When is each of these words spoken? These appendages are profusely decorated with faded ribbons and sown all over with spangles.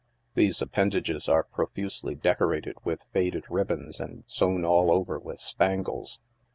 These 0.33 0.63
appendages 0.63 1.29
are 1.29 1.43
profusely 1.43 2.15
decorated 2.15 2.75
with 2.83 3.05
faded 3.13 3.43
ribbons 3.51 3.99
and 3.99 4.23
sown 4.25 4.65
all 4.65 4.91
over 4.91 5.19
with 5.19 5.39
spangles. 5.39 6.19